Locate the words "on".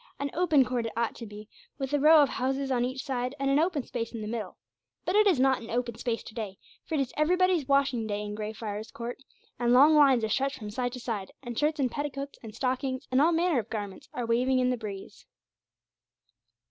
2.71-2.83